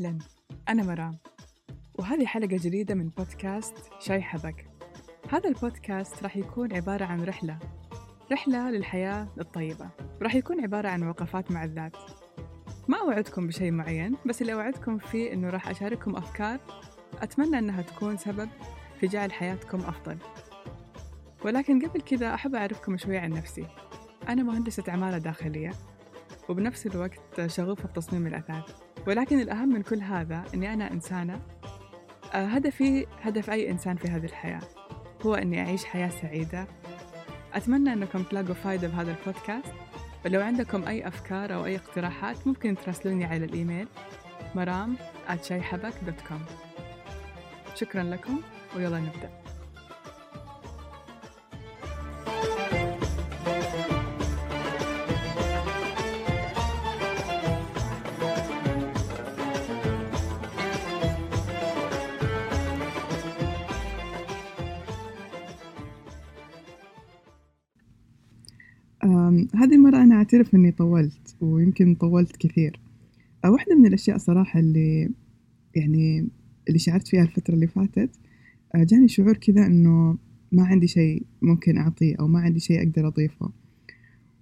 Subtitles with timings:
[0.00, 0.18] أهلا
[0.68, 1.18] أنا مرام.
[1.98, 4.66] وهذه حلقة جديدة من بودكاست شاي حبك.
[5.30, 7.58] هذا البودكاست راح يكون عبارة عن رحلة.
[8.32, 9.90] رحلة للحياة الطيبة.
[10.22, 11.96] راح يكون عبارة عن وقفات مع الذات.
[12.88, 16.60] ما أوعدكم بشيء معين بس اللي أوعدكم فيه إنه راح أشارككم أفكار
[17.18, 18.48] أتمنى إنها تكون سبب
[19.00, 20.18] في جعل حياتكم أفضل.
[21.44, 23.66] ولكن قبل كذا أحب أعرفكم شوي عن نفسي.
[24.28, 25.72] أنا مهندسة عمالة داخلية
[26.48, 28.89] وبنفس الوقت شغوفة في تصميم الأثاث.
[29.06, 31.40] ولكن الأهم من كل هذا أني أنا إنسانة
[32.34, 34.60] آه، هدفي هدف أي إنسان في هذه الحياة
[35.26, 36.66] هو أني أعيش حياة سعيدة.
[37.54, 39.72] أتمنى أنكم تلاقوا فايدة بهذا البودكاست.
[40.24, 43.88] ولو عندكم أي أفكار أو أي اقتراحات ممكن تراسلوني على الإيميل
[44.54, 44.96] مرام
[47.74, 48.40] شكرا لكم
[48.76, 49.39] ويلا نبدأ.
[69.54, 72.80] هذه المرة أنا أعترف إني طولت ويمكن طولت كثير.
[73.44, 75.10] آه، واحدة من الأشياء صراحة اللي
[75.74, 76.28] يعني
[76.68, 78.10] اللي شعرت فيها الفترة اللي فاتت
[78.74, 80.18] آه، جاني شعور كذا إنه
[80.52, 83.50] ما عندي شيء ممكن أعطيه أو ما عندي شيء أقدر أضيفه.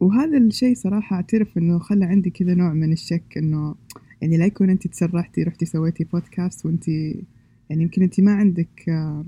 [0.01, 3.75] وهذا الشيء صراحة أعترف إنه خلى عندي كذا نوع من الشك إنه
[4.21, 9.25] يعني لا يكون أنت تسرحتي رحتي سويتي بودكاست وأنت يعني يمكن أنت ما عندك آه،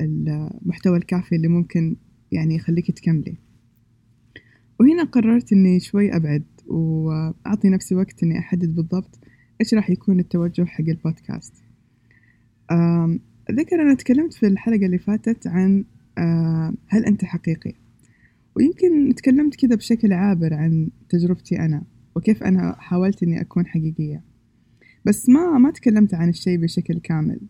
[0.00, 1.96] المحتوى الكافي اللي ممكن
[2.32, 3.34] يعني يخليك تكملي.
[4.80, 9.18] وهنا قررت إني شوي أبعد وأعطي نفسي وقت إني أحدد بالضبط
[9.60, 11.54] إيش راح يكون التوجه حق البودكاست.
[13.48, 15.84] أتذكر أنا تكلمت في الحلقة اللي فاتت عن
[16.88, 17.72] هل أنت حقيقي؟
[18.56, 21.82] ويمكن تكلمت كذا بشكل عابر عن تجربتي أنا
[22.16, 24.22] وكيف أنا حاولت إني أكون حقيقية.
[25.04, 27.40] بس ما ما تكلمت عن الشيء بشكل كامل.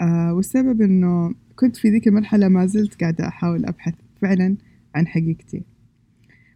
[0.00, 4.56] آه والسبب إنه كنت في ذيك المرحلة ما زلت قاعدة أحاول أبحث فعلا
[4.94, 5.62] عن حقيقتي.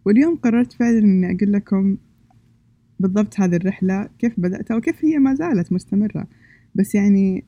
[0.05, 1.97] واليوم قررت فعلا إني أقول لكم
[2.99, 6.27] بالضبط هذه الرحلة كيف بدأتها وكيف هي ما زالت مستمرة.
[6.75, 7.43] بس يعني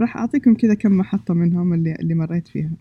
[0.00, 2.72] راح أعطيكم كذا كم محطة منهم اللي, اللي مريت فيها.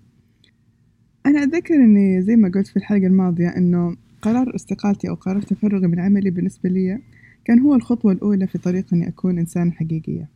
[1.26, 5.88] أنا أتذكر إني زي ما قلت في الحلقة الماضية إنه قرار استقالتي أو قرار تفرغي
[5.88, 7.00] من عملي بالنسبة لي
[7.46, 10.30] كان هو الخطوة الأولى في طريق إني أكون إنسان حقيقية.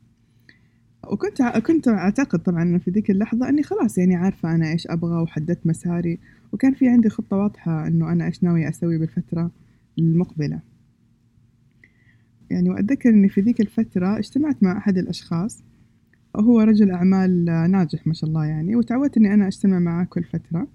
[1.12, 5.68] وكنت كنت أعتقد طبعا في ذيك اللحظة إني خلاص يعني عارفة أنا إيش أبغى وحددت
[5.68, 6.19] مساري
[6.51, 9.51] وكان في عندي خطة واضحة إنه أنا إيش ناوية أسوي بالفترة
[10.00, 10.59] المقبلة.
[12.50, 15.63] يعني وأتذكر إني في ذيك الفترة اجتمعت مع أحد الأشخاص
[16.35, 20.67] وهو رجل أعمال ناجح ما شاء الله يعني وتعودت إني أنا أجتمع معاه كل فترة.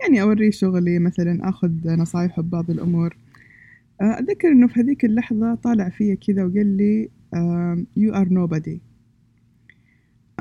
[0.00, 3.16] يعني أوريه شغلي مثلا أخذ نصايحه ببعض الأمور.
[4.00, 7.08] أتذكر إنه في هذيك اللحظة طالع فيا كذا وقال لي
[7.98, 8.85] you are nobody.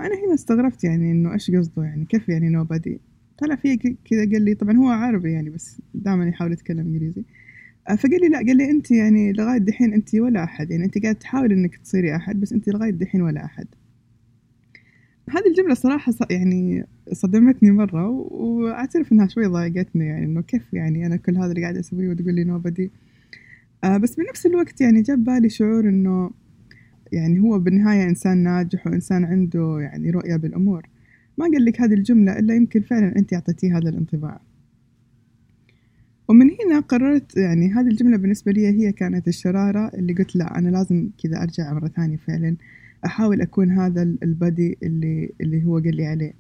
[0.06, 2.98] أنا هنا استغربت يعني إنه إيش قصده يعني كيف يعني nobody
[3.38, 7.24] طلع فيا كذا قال لي طبعا هو عربي يعني بس دائما يحاول يتكلم إنجليزي.
[7.90, 11.04] آه، فقال لي لا قال لي أنت يعني لغاية دحين أنت ولا أحد يعني أنت
[11.04, 13.68] قاعد تحاول إنك تصيري أحد بس أنت لغاية دحين ولا أحد.
[15.30, 21.16] هذه الجملة صراحة يعني صدمتني مرة وأعترف إنها شوي ضايقتني يعني إنه كيف يعني أنا
[21.16, 22.92] كل هذا اللي قاعد أسويه وتقول لي نوبدي
[23.84, 26.32] آه بس بنفس الوقت يعني جاب بالي شعور إنه
[27.12, 30.90] يعني هو بالنهاية إنسان ناجح وإنسان عنده يعني رؤية بالأمور.
[31.38, 34.42] ما قال لك هذه الجملة إلا يمكن فعلا أنت أعطيتيه هذا الانطباع.
[36.28, 40.70] ومن هنا قررت يعني هذه الجملة بالنسبة لي هي كانت الشرارة اللي قلت لا أنا
[40.70, 42.56] لازم كذا أرجع مرة ثانية فعلا
[43.06, 46.34] أحاول أكون هذا البدي اللي, اللي هو قال لي عليه.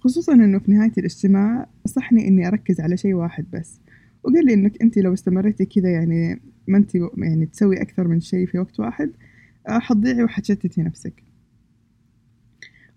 [0.00, 3.80] خصوصا أنه في نهاية الاجتماع نصحني إني أركز على شيء واحد بس.
[4.22, 8.46] وقال لي إنك أنت لو استمريتي كذا يعني ما أنت يعني تسوي أكثر من شيء
[8.46, 9.10] في وقت واحد
[9.68, 11.22] حتضيعي وحتشتتي نفسك.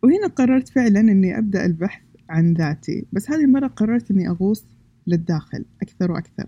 [0.04, 4.66] وهنا قررت فعلا إني أبدأ البحث عن ذاتي بس هذه المرة قررت إني أغوص
[5.08, 6.46] للداخل أكثر وأكثر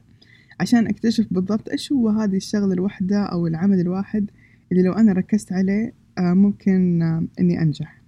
[0.60, 4.30] عشان أكتشف بالضبط إيش هو هذه الشغلة الوحدة أو العمل الواحد
[4.72, 8.02] اللي لو أنا ركزت عليه آه، ممكن آه، إني أنجح.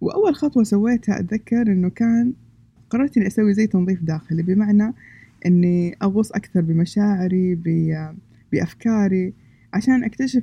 [0.00, 2.32] وأول خطوة سويتها أتذكر إنه كان
[2.90, 4.94] قررت إني أسوي زي تنظيف داخلي بمعنى
[5.46, 7.54] إني أغوص أكثر بمشاعري
[8.52, 9.32] بأفكاري
[9.74, 10.42] عشان أكتشف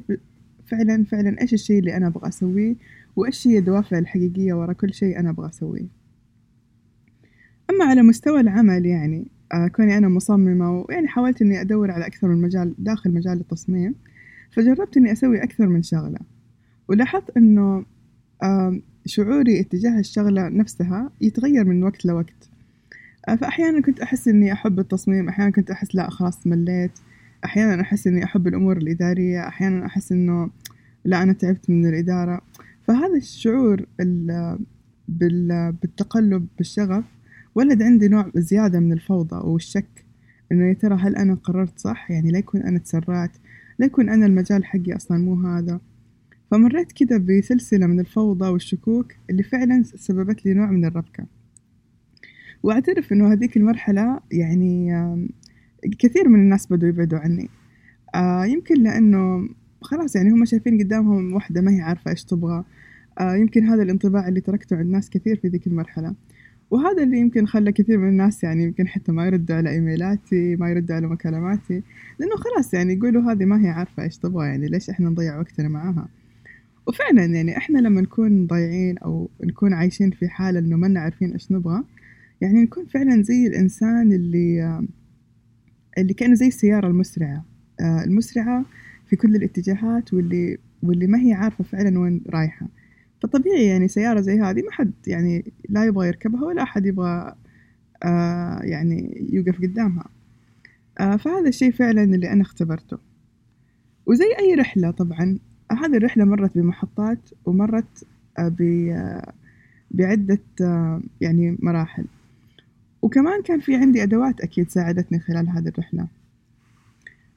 [0.71, 2.75] فعلا فعلا إيش الشيء اللي أنا أبغى أسويه؟
[3.16, 5.88] وإيش هي الدوافع الحقيقية ورا كل شيء أنا أبغى أسويه؟
[7.69, 12.27] أما على مستوى العمل يعني آه كوني أنا مصممة ويعني حاولت إني أدور على أكثر
[12.27, 13.95] من مجال داخل مجال التصميم
[14.51, 16.19] فجربت إني أسوي أكثر من شغلة.
[16.88, 17.38] ولاحظت
[18.44, 22.50] آه شعوري اتجاه الشغلة نفسها يتغير من وقت لوقت.
[23.30, 26.92] آه فأحيانا كنت أحس إني أحب التصميم أحيانا كنت أحس لا خلاص مليت.
[27.45, 30.50] أحيانا أحس إني أحب الأمور الإدارية أحيانا أحس إنه
[31.06, 32.41] لا أنا تعبت من الإدارة.
[32.83, 33.86] فهذا الشعور
[35.07, 37.03] بالتقلب بالشغف
[37.56, 40.06] ولد عندي نوع زيادة من الفوضى والشك
[40.51, 43.31] إنه يا ترى هل أنا قررت صح؟ يعني لا يكون أنا تسرعت
[43.80, 45.80] لا يكون أنا المجال حقي أصلا مو هذا.
[46.51, 51.25] فمريت كده بسلسلة من الفوضى والشكوك اللي فعلا سببت لي نوع من الربكة.
[52.63, 54.94] وأعترف إنه هذيك المرحلة يعني
[55.99, 57.49] كثير من الناس بدوا يبعدوا عني.
[58.15, 59.49] آه يمكن لأنه
[59.81, 62.63] خلاص يعني هم شايفين قدامهم واحدة ما هي عارفة إيش تبغى.
[63.19, 66.15] آه يمكن هذا الانطباع اللي تركته عند ناس كثير في ذيك المرحلة.
[66.71, 70.69] وهذا اللي يمكن خلى كثير من الناس يعني يمكن حتى ما يردوا على إيميلاتي ما
[70.69, 71.83] يردوا على مكالماتي.
[72.19, 75.67] لأنه خلاص يعني يقولوا هذه ما هي عارفة إيش تبغى يعني ليش إحنا نضيع وقتنا
[75.67, 76.07] معاها؟
[76.87, 81.51] وفعلا يعني إحنا لما نكون ضايعين أو نكون عايشين في حالة إنه ما عارفين إيش
[81.51, 81.83] نبغى
[82.41, 84.79] يعني نكون فعلا زي الإنسان اللي
[85.97, 87.45] اللي كأنه زي السيارة المسرعة.
[87.81, 88.65] آه، المسرعة
[89.09, 92.68] في كل الاتجاهات واللي واللي ما هي عارفة فعلا وين رايحة.
[93.21, 97.36] فطبيعي يعني سيارة زي هذه ما حد يعني لا يبغى يركبها ولا أحد يبغى
[98.03, 100.06] آه يعني يوقف قدامها.
[101.00, 102.97] آه فهذا الشيء فعلا اللي أنا اختبرته.
[104.06, 105.39] وزي أي رحلة طبعا
[105.71, 108.06] هذه الرحلة مرت بمحطات ومرت
[110.62, 112.06] آه يعني مراحل.
[113.01, 116.07] وكمان كان في عندي أدوات أكيد ساعدتني خلال هذه الرحلة.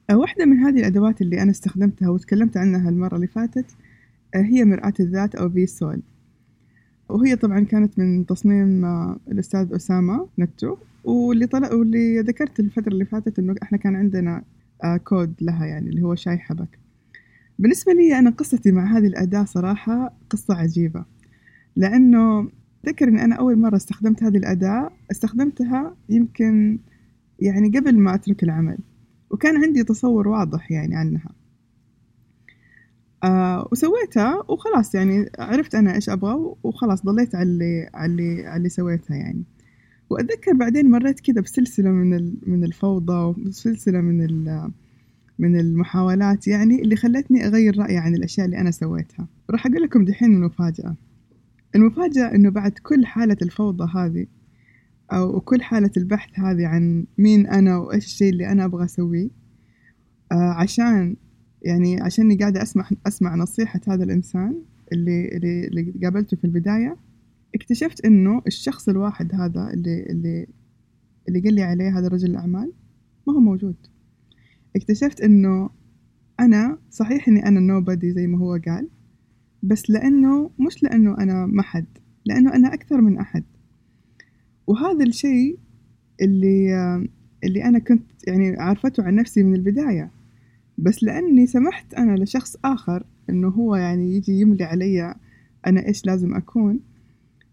[0.09, 3.65] آه، واحدة من هذه الأدوات اللي أنا استخدمتها وتكلمت عنها المرة اللي فاتت
[4.35, 6.01] آه، هي مرآة الذات أو في سول.
[7.09, 13.05] وهي طبعا كانت من تصميم آه، الأستاذ أسامة نتو واللي طلع واللي ذكرت الفترة اللي
[13.05, 14.43] فاتت إنه إحنا كان عندنا
[15.03, 16.79] كود لها يعني اللي هو شاي حبك.
[17.59, 21.05] بالنسبة لي أنا قصتي مع هذه الأداة صراحة قصة عجيبة.
[21.75, 22.49] لأنه
[22.83, 26.79] أتذكر إني أنا أول مرة استخدمت هذه الأداة استخدمتها يمكن
[27.39, 28.77] يعني قبل ما أترك العمل
[29.29, 31.29] وكان عندي تصور واضح يعني عنها.
[33.23, 38.57] آه وسويتها وخلاص يعني عرفت أنا إيش أبغى وخلاص ضليت على اللي على اللي على
[38.57, 39.43] اللي سويتها يعني.
[40.09, 44.27] وأتذكر بعدين مريت كذا بسلسلة من من الفوضى وسلسلة من
[45.39, 49.27] من المحاولات يعني اللي خلتني أغير رأيي عن الأشياء اللي أنا سويتها.
[49.49, 50.95] راح أقول لكم دحين المفاجأة.
[51.75, 54.27] المفاجأة إنه بعد كل حالة الفوضى هذه
[55.13, 59.29] أو كل حالة البحث هذه عن مين أنا وإيش الشيء اللي أنا أبغى أسويه
[60.31, 61.15] آه عشان
[61.61, 64.61] يعني عشاني قاعدة أسمع أسمع نصيحة هذا الإنسان
[64.91, 66.97] اللي اللي, اللي قابلته في البداية
[67.55, 70.47] اكتشفت إنه الشخص الواحد هذا اللي اللي
[71.27, 72.71] اللي قال لي عليه هذا رجل الأعمال
[73.27, 73.75] ما هو موجود.
[74.75, 75.69] اكتشفت إنه
[76.39, 78.89] أنا صحيح إني أنا نوبدي زي ما هو قال
[79.63, 81.85] بس لأنه مش لأنه أنا ما حد
[82.25, 83.43] لأنه أنا أكثر من أحد.
[84.67, 85.57] وهذا الشيء
[86.21, 86.75] اللي
[87.43, 90.11] اللي أنا كنت يعني عارفته عن نفسي من البداية.
[90.77, 95.15] بس لأني سمحت أنا لشخص آخر إنه هو يعني يجي يملي علي
[95.67, 96.79] أنا إيش لازم أكون.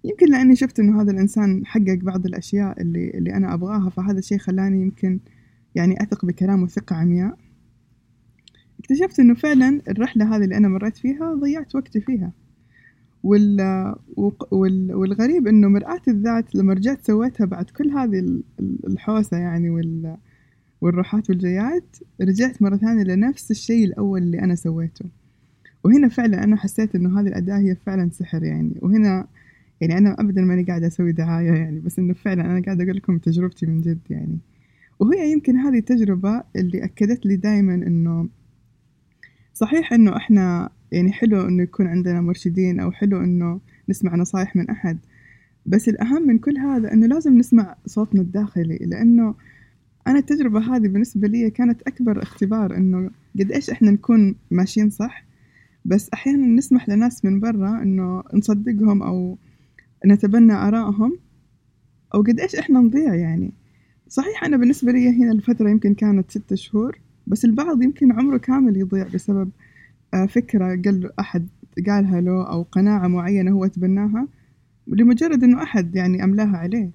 [0.05, 4.39] يمكن لأني شفت إنه هذا الإنسان حقق بعض الأشياء اللي اللي أنا أبغاها فهذا الشيء
[4.39, 5.21] خلاني يمكن
[5.75, 7.39] يعني أثق بكلامه ثقة عمياء.
[8.81, 12.33] اكتشفت إنه فعلا الرحلة هذه اللي أنا مريت فيها ضيعت وقتي فيها.
[13.23, 13.95] وال...
[14.50, 14.95] وال...
[14.95, 20.16] والغريب إنه مرآة الذات لما رجعت سويتها بعد كل هذه الحوسة يعني وال...
[20.81, 25.04] والروحات والجيات رجعت مرة ثانية لنفس الشيء الأول اللي أنا سويته.
[25.85, 28.75] وهنا فعلا أنا حسيت إنه هذه الأداة هي فعلا سحر يعني.
[28.83, 29.26] وهنا
[29.81, 33.19] يعني أنا أبدا ماني قاعدة أسوي دعاية يعني بس إنه فعلا أنا قاعدة أقول لكم
[33.19, 34.38] تجربتي من جد يعني.
[35.00, 38.28] وهي يمكن هذه التجربة اللي أكدت لي دايما إنه
[39.61, 44.71] صحيح إنه إحنا يعني حلو إنه يكون عندنا مرشدين أو حلو إنه نسمع نصايح من
[44.71, 44.99] أحد.
[45.67, 49.35] بس الأهم من كل هذا إنه لازم نسمع صوتنا الداخلي لأنه
[50.07, 55.25] أنا التجربة هذه بالنسبة لي كانت أكبر اختبار إنه قد إيش إحنا نكون ماشيين صح.
[55.85, 59.38] بس أحيانا نسمح لناس من برا إنه نصدقهم أو
[60.07, 61.19] نتبنى آرائهم
[62.14, 63.52] أو قد إيش إحنا نضيع يعني.
[64.09, 66.99] صحيح أنا بالنسبة لي هنا الفترة يمكن كانت ستة شهور.
[67.30, 69.50] بس البعض يمكن عمره كامل يضيع بسبب
[70.14, 71.49] آه، فكرة قال أحد
[71.87, 74.28] قالها له أو قناعة معينة هو تبناها
[74.87, 76.90] لمجرد إنه أحد يعني أملاها عليه.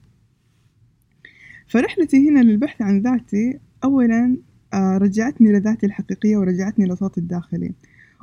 [1.67, 4.37] فرحلتي هنا للبحث عن ذاتي أولا
[4.73, 7.71] آه، رجعتني لذاتي الحقيقية ورجعتني لصوتي الداخلي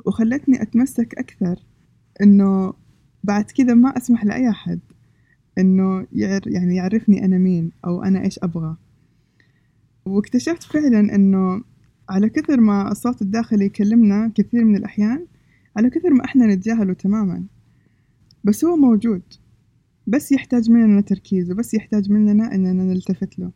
[0.05, 1.59] وخلتني أتمسك أكثر
[2.21, 2.73] إنه
[3.23, 4.79] بعد كذا ما أسمح لأي أحد
[5.57, 6.07] إنه
[6.45, 8.75] يعني يعرفني أنا مين أو أنا إيش أبغى.
[10.05, 11.61] واكتشفت فعلا إنه
[12.09, 15.25] على كثر ما الصوت الداخلي يكلمنا كثير من الأحيان
[15.77, 17.43] على كثر ما إحنا نتجاهله تماما.
[18.43, 19.21] بس هو موجود
[20.07, 23.51] بس يحتاج مننا تركيز وبس يحتاج مننا إننا نلتفت له.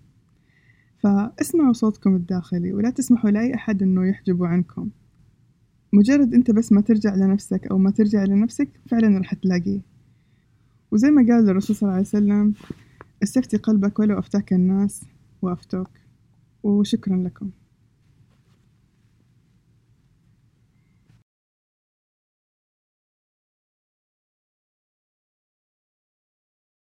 [1.00, 4.90] فاسمعوا صوتكم الداخلي ولا تسمحوا لأي أحد إنه يحجبوا عنكم.
[5.94, 9.82] مجرد أنت بس ما ترجع لنفسك أو ما ترجع لنفسك فعلا راح تلاقيه.
[10.92, 12.54] وزي ما قال الرسول صلى الله عليه وسلم
[13.24, 15.06] استفتي قلبك ولو أفتاك الناس
[15.42, 15.90] وأفتوك.
[16.64, 17.50] وشكرا لكم.